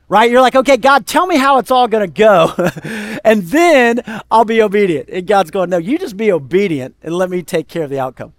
[0.08, 0.30] Right?
[0.30, 2.54] You're like, okay, God, tell me how it's all going to go.
[3.24, 5.10] and then I'll be obedient.
[5.10, 8.00] And God's going, no, you just be obedient and let me take care of the
[8.00, 8.32] outcome.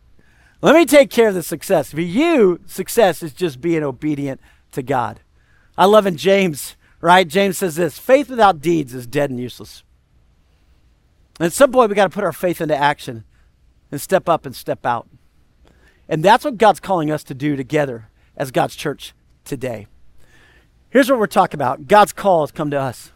[0.62, 1.92] Let me take care of the success.
[1.92, 5.22] For you, success is just being obedient to God.
[5.78, 7.28] I love in James, right?
[7.28, 9.84] James says this faith without deeds is dead and useless.
[11.40, 13.24] And at some point, we got to put our faith into action
[13.92, 15.08] and step up and step out.
[16.10, 19.14] And that's what God's calling us to do together as God's church
[19.46, 19.88] today.
[20.91, 23.12] Here's what we're talking about God's call has come to us.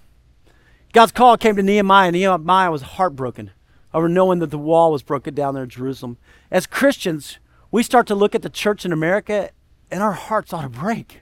[0.92, 3.52] God's call came to Nehemiah, and Nehemiah was heartbroken
[3.94, 6.18] over knowing that the wall was broken down there in Jerusalem.
[6.52, 7.40] As Christians,
[7.72, 9.50] we start to look at the church in America
[9.90, 11.22] and our hearts ought to break.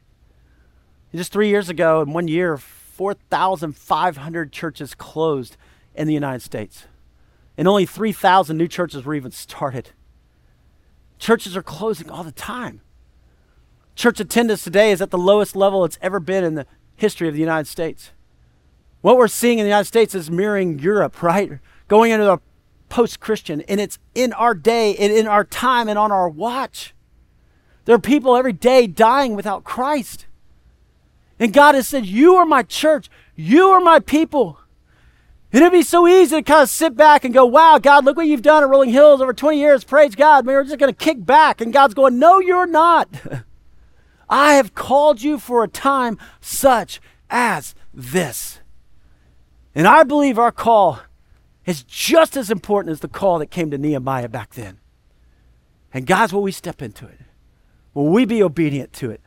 [1.13, 5.57] Just three years ago, in one year, 4,500 churches closed
[5.93, 6.85] in the United States.
[7.57, 9.91] And only 3,000 new churches were even started.
[11.19, 12.81] Churches are closing all the time.
[13.95, 17.34] Church attendance today is at the lowest level it's ever been in the history of
[17.34, 18.12] the United States.
[19.01, 21.60] What we're seeing in the United States is mirroring Europe, right?
[21.88, 22.39] Going into the
[22.89, 26.93] post Christian, and it's in our day and in our time and on our watch.
[27.86, 30.27] There are people every day dying without Christ.
[31.39, 34.60] And God has said, You are my church, you are my people.
[35.54, 38.17] And it'd be so easy to kind of sit back and go, Wow, God, look
[38.17, 39.84] what you've done at Rolling Hills over 20 years.
[39.84, 40.45] Praise God.
[40.45, 41.60] we're just going to kick back.
[41.60, 43.10] And God's going, No, you're not.
[44.32, 48.62] I have called you for a time such as this.
[49.76, 51.02] And I believe our call
[51.65, 54.80] is just as important as the call that came to Nehemiah back then.
[55.94, 57.20] And guys, will we step into it?
[57.94, 59.22] Will we be obedient to it?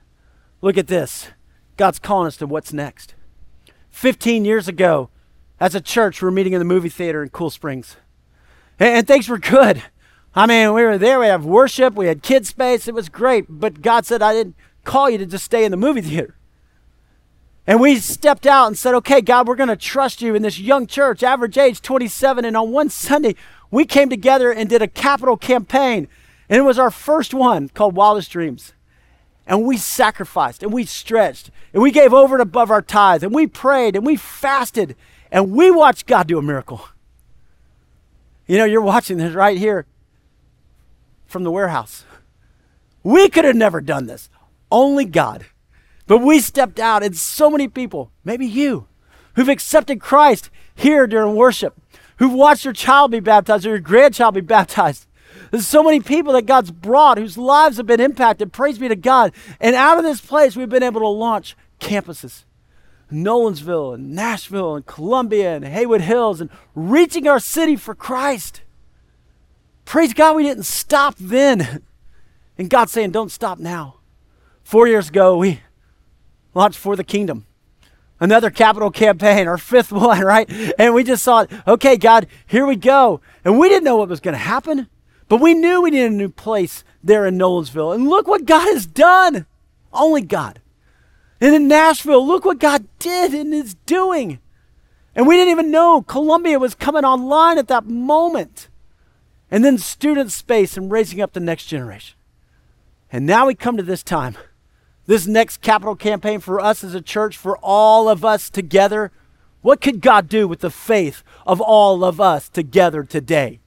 [0.62, 1.28] Look at this.
[1.76, 3.14] God's calling us to what's next.
[3.90, 5.10] 15 years ago,
[5.60, 7.96] as a church, we were meeting in the movie theater in Cool Springs.
[8.78, 9.82] And, and things were good.
[10.34, 13.46] I mean, we were there, we had worship, we had kid space, it was great.
[13.48, 16.36] But God said, I didn't call you to just stay in the movie theater.
[17.66, 20.58] And we stepped out and said, okay, God, we're going to trust you in this
[20.58, 22.44] young church, average age 27.
[22.44, 23.36] And on one Sunday,
[23.70, 26.06] we came together and did a capital campaign.
[26.48, 28.74] And it was our first one called Wildest Dreams.
[29.46, 33.34] And we sacrificed and we stretched and we gave over and above our tithes and
[33.34, 34.94] we prayed and we fasted
[35.30, 36.86] and we watched God do a miracle.
[38.46, 39.86] You know, you're watching this right here.
[41.26, 42.04] from the warehouse.
[43.02, 44.28] We could have never done this.
[44.70, 45.46] Only God.
[46.06, 48.86] But we stepped out, and so many people, maybe you,
[49.34, 51.80] who've accepted Christ here during worship,
[52.18, 55.06] who've watched your child be baptized or your grandchild be baptized.
[55.50, 58.52] There's so many people that God's brought whose lives have been impacted.
[58.52, 59.32] Praise be to God.
[59.60, 62.44] And out of this place, we've been able to launch campuses.
[63.12, 68.62] Nolensville and Nashville and Columbia and Haywood Hills and reaching our city for Christ.
[69.84, 71.82] Praise God, we didn't stop then.
[72.58, 73.96] And God's saying, don't stop now.
[74.64, 75.60] Four years ago, we
[76.54, 77.46] launched For the Kingdom,
[78.18, 80.50] another capital campaign, our fifth one, right?
[80.78, 83.20] And we just thought, okay, God, here we go.
[83.44, 84.88] And we didn't know what was going to happen,
[85.28, 87.94] but we knew we needed a new place there in Nolensville.
[87.94, 89.46] And look what God has done.
[89.92, 90.60] Only God.
[91.40, 94.40] And in Nashville, look what God did and is doing.
[95.14, 98.68] And we didn't even know Columbia was coming online at that moment.
[99.50, 102.16] And then student space and raising up the next generation.
[103.12, 104.36] And now we come to this time,
[105.06, 109.12] this next capital campaign for us as a church, for all of us together.
[109.60, 113.60] What could God do with the faith of all of us together today?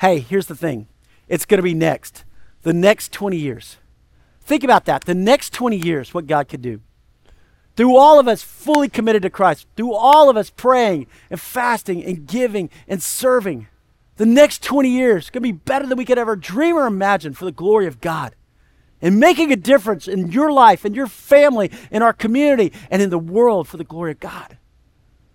[0.00, 0.88] Hey, here's the thing
[1.28, 2.24] it's going to be next,
[2.62, 3.76] the next 20 years.
[4.40, 5.04] Think about that.
[5.04, 6.80] The next 20 years, what God could do.
[7.76, 12.04] Through all of us fully committed to Christ, through all of us praying and fasting
[12.04, 13.68] and giving and serving,
[14.16, 17.32] the next 20 years going to be better than we could ever dream or imagine
[17.32, 18.34] for the glory of God
[19.02, 23.10] and making a difference in your life and your family, in our community, and in
[23.10, 24.58] the world for the glory of God.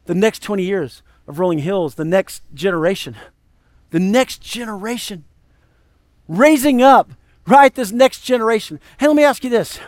[0.05, 3.15] The next 20 years of Rolling Hills, the next generation,
[3.89, 5.25] the next generation,
[6.27, 7.11] raising up,
[7.47, 7.73] right?
[7.73, 8.79] This next generation.
[8.99, 9.79] Hey, let me ask you this.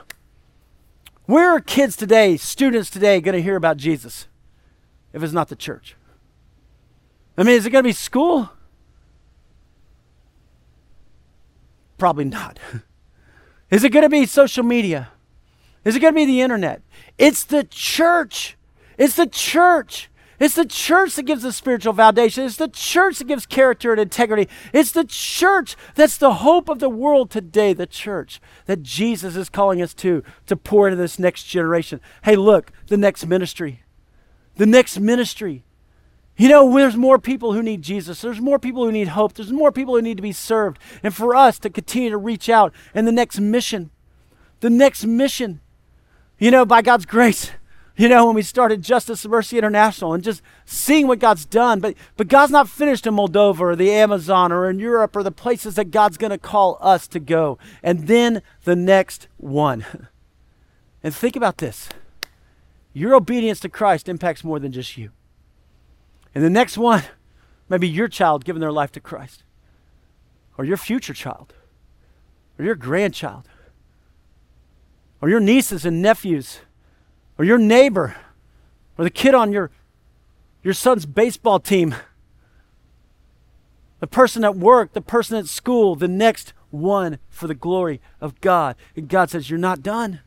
[1.25, 4.27] Where are kids today, students today, going to hear about Jesus
[5.13, 5.95] if it's not the church?
[7.37, 8.49] I mean, is it going to be school?
[11.97, 12.59] Probably not.
[13.69, 15.09] Is it going to be social media?
[15.83, 16.81] Is it going to be the internet?
[17.17, 18.57] It's the church.
[18.97, 20.09] It's the church.
[20.39, 22.43] It's the church that gives the spiritual foundation.
[22.43, 24.49] It's the church that gives character and integrity.
[24.71, 29.49] It's the church that's the hope of the world today, the church that Jesus is
[29.49, 31.99] calling us to, to pour into this next generation.
[32.23, 33.81] Hey, look, the next ministry.
[34.57, 35.63] The next ministry.
[36.37, 38.21] You know, there's more people who need Jesus.
[38.21, 39.33] There's more people who need hope.
[39.33, 40.77] There's more people who need to be served.
[41.01, 43.89] And for us to continue to reach out and the next mission,
[44.59, 45.61] the next mission,
[46.37, 47.51] you know, by God's grace,
[47.95, 51.79] you know, when we started Justice and Mercy International and just seeing what God's done.
[51.79, 55.31] But, but God's not finished in Moldova or the Amazon or in Europe or the
[55.31, 57.57] places that God's going to call us to go.
[57.81, 59.85] And then the next one.
[61.03, 61.89] And think about this
[62.91, 65.11] your obedience to Christ impacts more than just you.
[66.37, 67.01] And the next one,
[67.67, 69.41] maybe your child giving their life to Christ,
[70.55, 71.55] or your future child,
[72.59, 73.49] or your grandchild,
[75.19, 76.59] or your nieces and nephews,
[77.39, 78.15] or your neighbor,
[78.99, 79.71] or the kid on your,
[80.61, 81.95] your son's baseball team,
[83.99, 88.39] the person at work, the person at school, the next one for the glory of
[88.41, 88.75] God.
[88.95, 90.19] And God says, You're not done.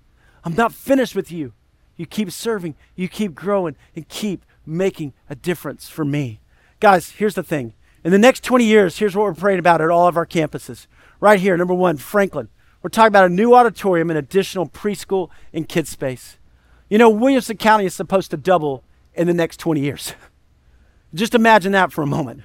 [0.43, 1.53] I'm not finished with you.
[1.97, 6.41] You keep serving, you keep growing, and keep making a difference for me.
[6.81, 7.75] Guys, here's the thing.
[8.03, 10.87] In the next 20 years, here's what we're praying about at all of our campuses.
[11.21, 12.49] Right here, number one, Franklin.
[12.83, 16.39] We're talking about a new auditorium and additional preschool and kids space.
[16.89, 18.83] You know, Williamson County is supposed to double
[19.15, 20.15] in the next 20 years.
[21.15, 22.43] Just imagine that for a moment.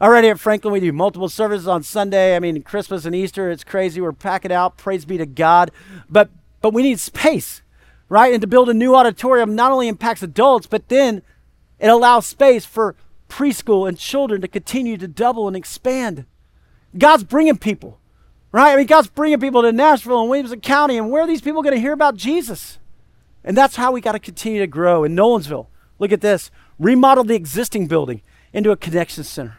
[0.00, 2.36] Already at Franklin, we do multiple services on Sunday.
[2.36, 4.00] I mean, Christmas and Easter, it's crazy.
[4.00, 4.76] We're packing out.
[4.76, 5.70] Praise be to God.
[6.08, 6.30] But
[6.60, 7.62] but we need space,
[8.08, 8.32] right?
[8.32, 11.22] And to build a new auditorium not only impacts adults, but then
[11.78, 12.94] it allows space for
[13.28, 16.24] preschool and children to continue to double and expand.
[16.96, 17.98] God's bringing people,
[18.52, 18.72] right?
[18.72, 21.62] I mean, God's bringing people to Nashville and Williamson County, and where are these people
[21.62, 22.78] going to hear about Jesus?
[23.44, 25.04] And that's how we got to continue to grow.
[25.04, 25.66] In Nolensville,
[25.98, 28.22] look at this remodel the existing building
[28.52, 29.58] into a connection center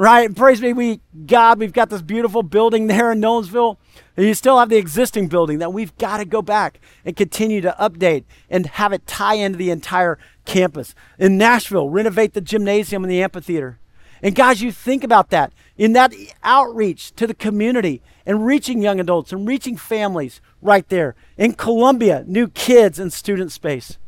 [0.00, 0.34] right?
[0.34, 3.76] Praise be we God, we've got this beautiful building there in Nolensville.
[4.16, 7.60] And you still have the existing building that we've got to go back and continue
[7.60, 10.94] to update and have it tie into the entire campus.
[11.18, 13.78] In Nashville, renovate the gymnasium and the amphitheater.
[14.22, 19.00] And guys, you think about that in that outreach to the community and reaching young
[19.00, 21.14] adults and reaching families right there.
[21.36, 23.98] In Columbia, new kids and student space.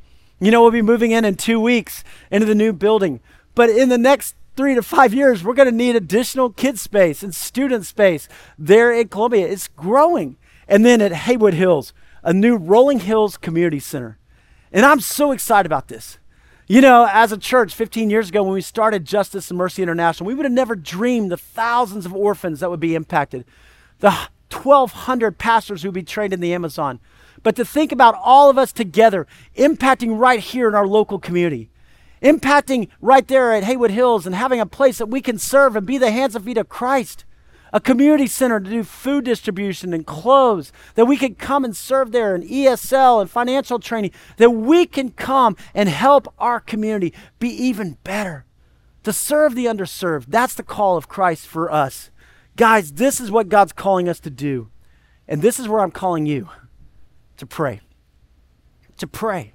[0.41, 3.21] You know, we'll be moving in in two weeks into the new building.
[3.55, 7.23] But in the next three to five years, we're going to need additional kid space
[7.23, 8.29] and student space
[8.59, 9.47] there in Columbia.
[9.49, 10.37] It's growing.
[10.69, 11.93] And then at Haywood Hills,
[12.23, 14.19] a new Rolling Hills Community Center.
[14.73, 16.19] And I'm so excited about this.
[16.67, 20.27] You know, as a church 15 years ago when we started Justice and Mercy International,
[20.27, 23.45] we would have never dreamed the thousands of orphans that would be impacted.
[23.99, 27.01] the 1,200 pastors who would be trained in the Amazon,
[27.43, 29.27] but to think about all of us together
[29.57, 31.71] impacting right here in our local community,
[32.23, 35.87] impacting right there at Haywood Hills and having a place that we can serve and
[35.87, 37.25] be the hands and feet of Christ
[37.73, 42.13] a community center to do food distribution and clothes, that we can come and serve
[42.13, 47.49] there, and ESL and financial training, that we can come and help our community be
[47.49, 48.45] even better,
[49.03, 50.27] to serve the underserved.
[50.29, 52.11] That's the call of Christ for us.
[52.57, 54.69] Guys, this is what God's calling us to do.
[55.27, 56.51] And this is where I'm calling you
[57.39, 57.81] to pray.
[58.99, 59.55] To pray.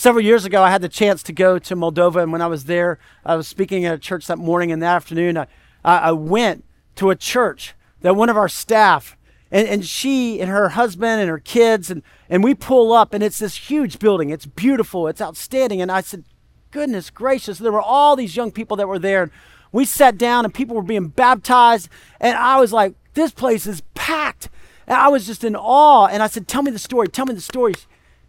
[0.00, 2.64] Several years ago, I had the chance to go to Moldova, and when I was
[2.64, 5.36] there, I was speaking at a church that morning and that afternoon.
[5.36, 5.46] I,
[5.84, 6.64] I went
[6.96, 9.18] to a church that one of our staff
[9.50, 13.22] and, and she and her husband and her kids and, and we pull up and
[13.22, 14.30] it's this huge building.
[14.30, 15.06] It's beautiful.
[15.06, 15.82] It's outstanding.
[15.82, 16.24] And i said
[16.70, 17.58] goodness gracious.
[17.58, 19.32] There were all these young people that were there and
[19.70, 21.90] we sat down and people were being baptized
[22.20, 24.48] and i was like this place is packed.
[24.86, 27.08] And i was just in awe and i said tell me the story.
[27.08, 27.74] Tell me the story.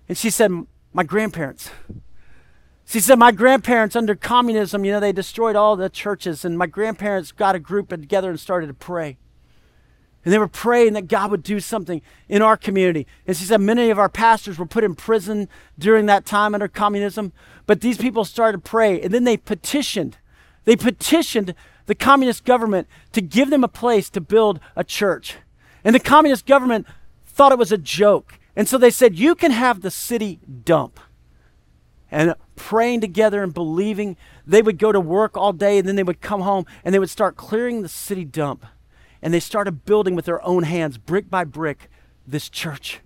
[0.09, 1.69] And she said my grandparents
[2.91, 6.67] she said, My grandparents, under communism, you know, they destroyed all the churches, and my
[6.67, 9.17] grandparents got a group together and started to pray.
[10.25, 13.07] And they were praying that God would do something in our community.
[13.25, 15.47] And she said, Many of our pastors were put in prison
[15.79, 17.31] during that time under communism,
[17.65, 20.17] but these people started to pray, and then they petitioned.
[20.65, 25.37] They petitioned the communist government to give them a place to build a church.
[25.85, 26.87] And the communist government
[27.25, 28.37] thought it was a joke.
[28.55, 30.99] And so they said, You can have the city dump
[32.09, 34.17] and praying together and believing.
[34.45, 36.99] They would go to work all day and then they would come home and they
[36.99, 38.65] would start clearing the city dump.
[39.21, 41.89] And they started building with their own hands, brick by brick,
[42.27, 43.01] this church.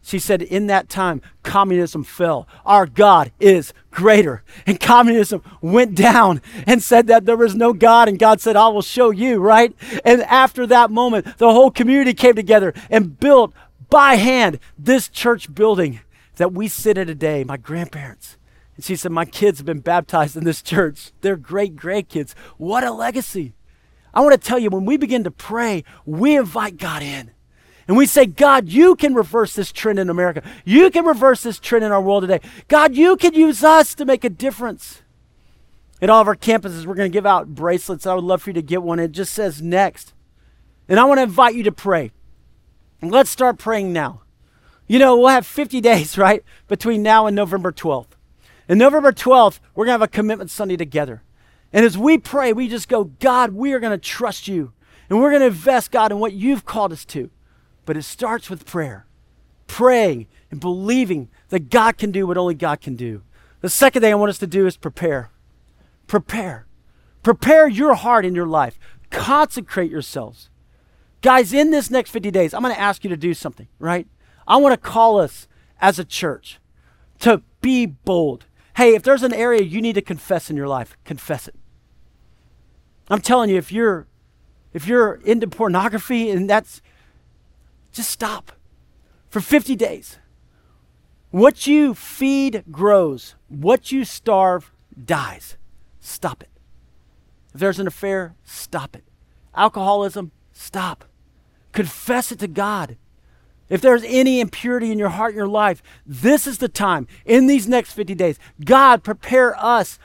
[0.00, 2.48] She said, in that time, communism fell.
[2.64, 4.42] Our God is greater.
[4.66, 8.08] And communism went down and said that there was no God.
[8.08, 9.74] And God said, I will show you, right?
[10.06, 13.52] And after that moment, the whole community came together and built
[13.90, 16.00] by hand this church building
[16.36, 18.36] that we sit in today, my grandparents.
[18.76, 21.12] And she said, My kids have been baptized in this church.
[21.20, 22.34] They're great grandkids.
[22.56, 23.54] What a legacy.
[24.14, 27.32] I want to tell you, when we begin to pray, we invite God in.
[27.86, 30.42] And we say, God, you can reverse this trend in America.
[30.64, 32.40] You can reverse this trend in our world today.
[32.68, 35.02] God, you can use us to make a difference.
[36.00, 38.06] At all of our campuses, we're going to give out bracelets.
[38.06, 38.98] I would love for you to get one.
[38.98, 40.12] It just says next.
[40.88, 42.12] And I want to invite you to pray.
[43.00, 44.22] Let's start praying now.
[44.86, 48.08] You know, we'll have 50 days, right, between now and November 12th.
[48.68, 51.22] And November 12th, we're going to have a commitment Sunday together.
[51.72, 54.72] And as we pray, we just go, God, we are going to trust you.
[55.08, 57.30] And we're going to invest, God, in what you've called us to.
[57.86, 59.06] But it starts with prayer,
[59.66, 63.22] praying and believing that God can do what only God can do.
[63.60, 65.30] The second thing I want us to do is prepare.
[66.06, 66.66] Prepare.
[67.22, 68.78] Prepare your heart and your life.
[69.10, 70.50] Consecrate yourselves.
[71.20, 74.06] Guys, in this next 50 days, I'm going to ask you to do something, right?
[74.46, 75.48] I want to call us
[75.80, 76.58] as a church
[77.20, 78.46] to be bold.
[78.76, 81.56] Hey, if there's an area you need to confess in your life, confess it.
[83.10, 84.06] I'm telling you, if you're
[84.72, 86.82] if you're into pornography and that's
[87.90, 88.52] just stop
[89.28, 90.18] for 50 days.
[91.30, 94.72] What you feed grows, what you starve
[95.04, 95.56] dies.
[96.00, 96.50] Stop it.
[97.52, 99.04] If there's an affair, stop it.
[99.54, 101.04] Alcoholism, stop.
[101.72, 102.96] Confess it to God.
[103.68, 107.46] If there's any impurity in your heart, in your life, this is the time in
[107.46, 108.38] these next 50 days.
[108.64, 109.98] God, prepare us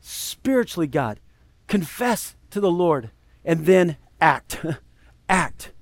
[0.00, 1.20] spiritually, God.
[1.66, 3.10] Confess to the Lord
[3.44, 4.64] and then act.
[5.28, 5.72] act.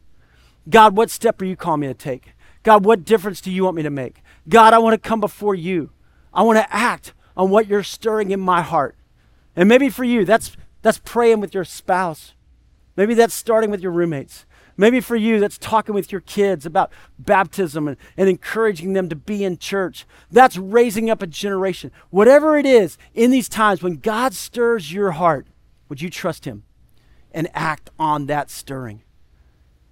[0.68, 2.34] God, what step are you calling me to take?
[2.62, 4.20] God, what difference do you want me to make?
[4.48, 5.90] God, I want to come before you.
[6.34, 8.96] I want to act on what you're stirring in my heart.
[9.56, 12.34] And maybe for you, that's that's praying with your spouse.
[12.96, 14.44] Maybe that's starting with your roommates.
[14.80, 19.16] Maybe for you, that's talking with your kids about baptism and, and encouraging them to
[19.16, 20.06] be in church.
[20.30, 21.90] That's raising up a generation.
[22.10, 25.48] Whatever it is, in these times when God stirs your heart,
[25.88, 26.62] would you trust Him
[27.32, 29.02] and act on that stirring?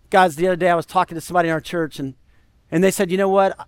[0.09, 2.15] Guys, the other day I was talking to somebody in our church, and,
[2.71, 3.59] and they said, You know what?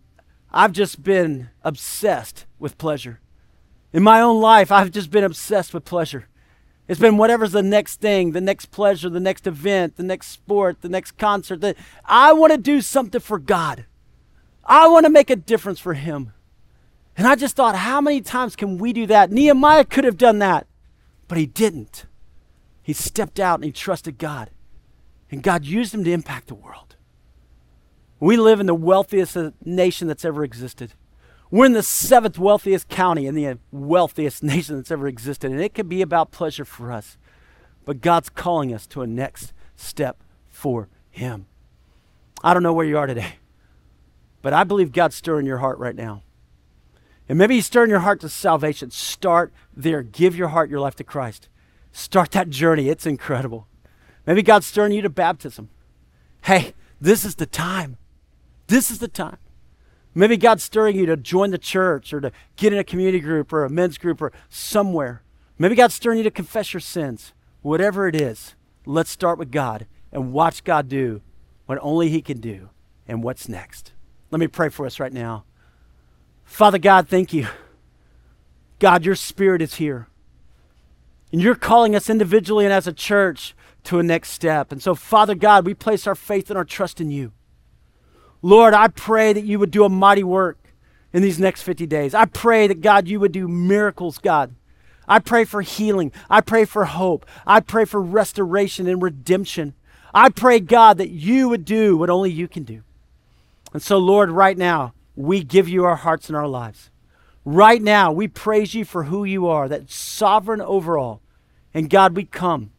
[0.52, 3.20] I've just been obsessed with pleasure.
[3.92, 6.28] In my own life, I've just been obsessed with pleasure.
[6.89, 10.80] It's been whatever's the next thing, the next pleasure, the next event, the next sport,
[10.80, 11.61] the next concert.
[11.61, 11.74] The,
[12.05, 13.84] I want to do something for God.
[14.64, 16.32] I want to make a difference for Him.
[17.18, 19.32] And I just thought, how many times can we do that?
[19.32, 20.68] Nehemiah could have done that,
[21.26, 22.07] but he didn't.
[22.80, 24.51] He stepped out and he trusted God.
[25.28, 26.95] And God used him to impact the world.
[28.20, 30.95] We live in the wealthiest nation that's ever existed.
[31.51, 35.74] We're in the seventh wealthiest county in the wealthiest nation that's ever existed, and it
[35.74, 37.16] can be about pleasure for us.
[37.84, 41.46] But God's calling us to a next step for Him.
[42.44, 43.36] I don't know where you are today,
[44.42, 46.22] but I believe God's stirring your heart right now.
[47.28, 48.90] And maybe He's stirring your heart to salvation.
[48.90, 50.03] Start there.
[50.03, 51.49] Give your heart, your life to Christ.
[51.92, 52.88] Start that journey.
[52.88, 53.66] It's incredible.
[54.26, 55.70] Maybe God's stirring you to baptism.
[56.42, 57.96] Hey, this is the time.
[58.66, 59.38] This is the time.
[60.18, 63.52] Maybe God's stirring you to join the church or to get in a community group
[63.52, 65.22] or a men's group or somewhere.
[65.58, 67.32] Maybe God's stirring you to confess your sins.
[67.62, 71.22] Whatever it is, let's start with God and watch God do
[71.66, 72.70] what only He can do
[73.06, 73.92] and what's next.
[74.32, 75.44] Let me pray for us right now.
[76.44, 77.46] Father God, thank you.
[78.80, 80.08] God, your spirit is here.
[81.30, 83.54] And you're calling us individually and as a church
[83.84, 84.72] to a next step.
[84.72, 87.30] And so, Father God, we place our faith and our trust in you.
[88.43, 90.59] Lord, I pray that you would do a mighty work
[91.12, 92.14] in these next 50 days.
[92.14, 94.55] I pray that, God, you would do miracles, God.
[95.09, 96.12] I pray for healing.
[96.28, 97.26] I pray for hope.
[97.47, 99.74] I pray for restoration and redemption.
[100.12, 102.82] I pray, God, that you would do what only you can do.
[103.72, 106.91] And so, Lord, right now, we give you our hearts and our lives.
[107.45, 111.22] Right now, we praise you for who you are, that sovereign over all.
[111.72, 112.72] And God, we come.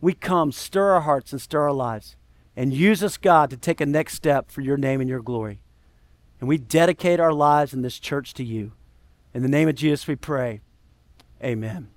[0.00, 2.16] We come, stir our hearts and stir our lives.
[2.56, 5.60] And use us, God, to take a next step for your name and your glory.
[6.40, 8.72] And we dedicate our lives in this church to you.
[9.32, 10.60] In the name of Jesus, we pray.
[11.42, 11.93] Amen.